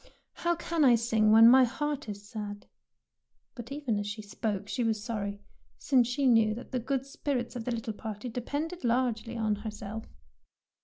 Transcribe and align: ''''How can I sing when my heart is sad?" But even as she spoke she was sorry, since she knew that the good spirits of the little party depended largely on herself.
''''How 0.43 0.55
can 0.55 0.83
I 0.83 0.95
sing 0.95 1.29
when 1.29 1.47
my 1.47 1.63
heart 1.63 2.09
is 2.09 2.27
sad?" 2.27 2.65
But 3.55 3.71
even 3.71 3.99
as 3.99 4.07
she 4.07 4.23
spoke 4.23 4.67
she 4.67 4.83
was 4.83 5.03
sorry, 5.03 5.43
since 5.77 6.07
she 6.07 6.25
knew 6.25 6.55
that 6.55 6.71
the 6.71 6.79
good 6.79 7.05
spirits 7.05 7.55
of 7.55 7.65
the 7.65 7.71
little 7.71 7.93
party 7.93 8.27
depended 8.27 8.83
largely 8.83 9.37
on 9.37 9.57
herself. 9.57 10.05